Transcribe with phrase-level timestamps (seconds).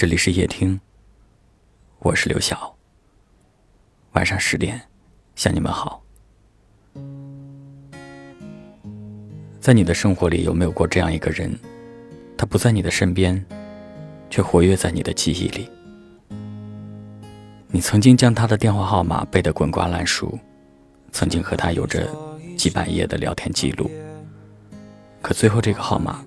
[0.00, 0.80] 这里是夜听，
[1.98, 2.74] 我是刘晓。
[4.12, 4.80] 晚上十点，
[5.36, 6.02] 向你们好。
[9.60, 11.54] 在你的生活里，有没有过这样一个人？
[12.34, 13.44] 他不在你的身边，
[14.30, 15.68] 却活跃在你的记忆里。
[17.68, 20.38] 你曾经将他的电话号码背得滚瓜烂熟，
[21.12, 22.08] 曾经和他有着
[22.56, 23.90] 几百页的聊天记录。
[25.20, 26.24] 可最后，这个号码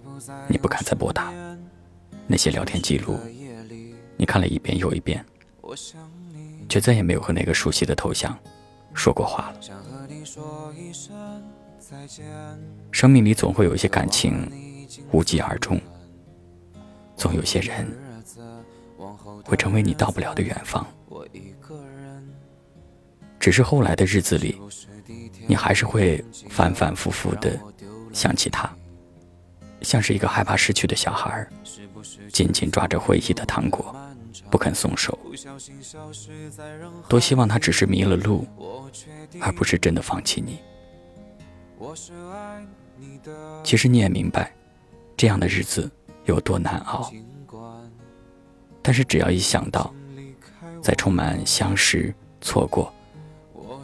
[0.47, 1.33] 你不敢再拨打，
[2.27, 3.17] 那些聊天记录。
[4.23, 5.21] 你看了一遍又一遍，
[6.69, 8.33] 却再也没有和那个熟悉的头像
[8.93, 9.59] 说过话了。
[12.89, 14.49] 生命里总会有一些感情
[15.11, 15.77] 无疾而终，
[17.17, 17.85] 总有些人
[19.43, 20.87] 会成为你到不了的远方。
[23.41, 24.57] 只是后来的日子里，
[25.45, 27.59] 你还是会反反复复的
[28.13, 28.73] 想起他，
[29.81, 31.45] 像是一个害怕失去的小孩，
[32.31, 33.93] 紧紧抓着回忆的糖果。
[34.49, 35.17] 不肯松手，
[37.07, 38.47] 多希望他只是迷了路，
[39.39, 40.59] 而不是真的放弃你。
[43.63, 44.53] 其实你也明白，
[45.17, 45.89] 这样的日子
[46.25, 47.11] 有多难熬。
[48.81, 49.93] 但是只要一想到，
[50.81, 52.93] 在充满相识、错过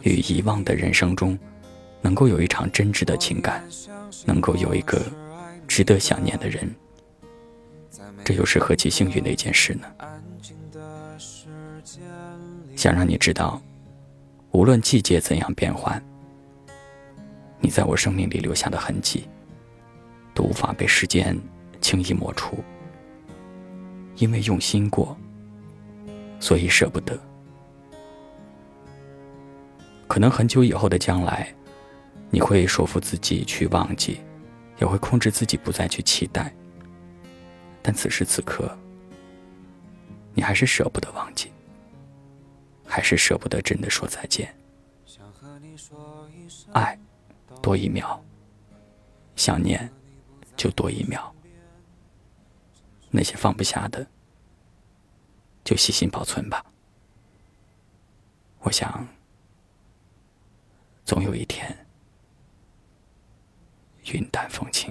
[0.02, 1.38] 与遗忘的人生中，
[2.00, 3.62] 能够有一场真挚的情感，
[4.24, 5.00] 能够有一个
[5.66, 6.74] 值得想念的人，
[8.24, 9.86] 这又是何其幸运的一件事呢？
[12.76, 13.60] 想让你知道，
[14.52, 16.02] 无论季节怎样变换，
[17.60, 19.28] 你在我生命里留下的痕迹，
[20.34, 21.38] 都无法被时间
[21.80, 22.62] 轻易抹除。
[24.16, 25.16] 因为用心过，
[26.38, 27.18] 所以舍不得。
[30.06, 31.54] 可能很久以后的将来，
[32.30, 34.20] 你会说服自己去忘记，
[34.78, 36.52] 也会控制自己不再去期待。
[37.80, 38.76] 但此时此刻，
[40.40, 41.52] 你还是舍不得忘记。
[42.86, 44.56] 还是舍不得真的说再见。
[46.72, 46.98] 爱
[47.60, 48.18] 多一秒，
[49.36, 49.92] 想念
[50.56, 51.30] 就多一秒。
[53.10, 54.06] 那些放不下的，
[55.62, 56.64] 就细心保存吧。
[58.60, 59.06] 我想，
[61.04, 61.86] 总有一天，
[64.06, 64.90] 云淡风轻。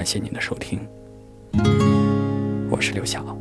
[0.00, 0.80] 感谢您的收听，
[2.70, 3.39] 我是刘晓。